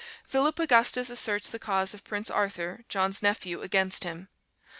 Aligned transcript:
Philip 0.25 0.57
Augustus 0.57 1.11
asserts 1.11 1.47
the 1.47 1.59
cause 1.59 1.93
of 1.93 2.03
Prince 2.03 2.31
Arthur, 2.31 2.85
John's 2.89 3.21
nephew, 3.21 3.61
against 3.61 4.03
him. 4.03 4.29